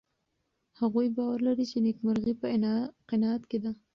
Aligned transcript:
هغوی 0.79 1.07
باور 1.15 1.39
لري 1.47 1.65
چې 1.71 1.77
نېکمرغي 1.85 2.33
په 2.41 2.47
قناعت 3.09 3.43
کې 3.49 3.57
ده. 3.63 3.71